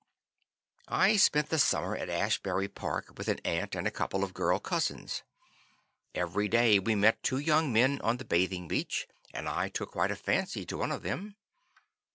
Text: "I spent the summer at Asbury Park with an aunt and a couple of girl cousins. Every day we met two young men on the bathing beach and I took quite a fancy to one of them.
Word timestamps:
"I 0.87 1.15
spent 1.15 1.49
the 1.49 1.59
summer 1.59 1.95
at 1.95 2.09
Asbury 2.09 2.67
Park 2.67 3.13
with 3.19 3.27
an 3.27 3.37
aunt 3.45 3.75
and 3.75 3.85
a 3.85 3.91
couple 3.91 4.23
of 4.23 4.33
girl 4.33 4.57
cousins. 4.57 5.21
Every 6.15 6.47
day 6.47 6.79
we 6.79 6.95
met 6.95 7.21
two 7.21 7.37
young 7.37 7.71
men 7.71 8.01
on 8.03 8.17
the 8.17 8.25
bathing 8.25 8.67
beach 8.67 9.07
and 9.31 9.47
I 9.47 9.69
took 9.69 9.91
quite 9.91 10.09
a 10.09 10.15
fancy 10.15 10.65
to 10.65 10.77
one 10.77 10.91
of 10.91 11.03
them. 11.03 11.35